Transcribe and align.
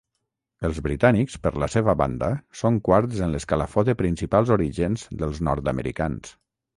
Els 0.67 0.77
britànics 0.85 1.35
per 1.43 1.49
la 1.63 1.67
seva 1.73 1.93
banda 1.99 2.29
són 2.61 2.79
quarts 2.87 3.21
en 3.25 3.35
l'escalafó 3.35 3.83
de 3.91 3.95
principals 3.99 4.55
orígens 4.57 5.05
dels 5.21 5.43
nord-americans. 5.49 6.33